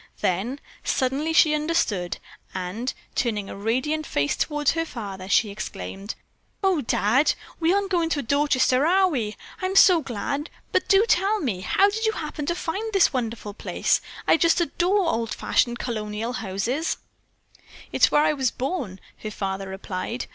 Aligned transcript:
Then 0.21 0.59
suddenly 0.83 1.31
she 1.31 1.53
understood 1.53 2.17
and, 2.55 2.91
turning 3.13 3.51
a 3.51 3.55
radiant 3.55 4.07
face 4.07 4.35
toward 4.35 4.69
her 4.69 4.83
father, 4.83 5.29
she 5.29 5.51
exclaimed: 5.51 6.15
"Oh, 6.63 6.81
Dad, 6.81 7.35
we 7.59 7.71
aren't 7.71 7.91
going 7.91 8.09
to 8.09 8.23
Dorchester, 8.23 8.87
are 8.87 9.07
we? 9.07 9.37
I'm 9.61 9.75
so 9.75 10.01
glad! 10.01 10.49
But 10.71 10.87
do 10.87 11.05
tell 11.07 11.39
me, 11.39 11.59
how 11.61 11.87
did 11.87 12.03
you 12.07 12.13
happen 12.13 12.47
to 12.47 12.55
find 12.55 12.91
this 12.93 13.13
wonderful 13.13 13.53
place? 13.53 14.01
I 14.27 14.37
just 14.37 14.59
adore 14.59 15.07
old 15.07 15.35
fashioned 15.35 15.77
colonial 15.77 16.33
houses." 16.33 16.97
"It's 17.91 18.09
where 18.09 18.23
I 18.23 18.33
was 18.33 18.49
born," 18.49 18.99
her 19.19 19.29
father 19.29 19.67
replied. 19.69 20.25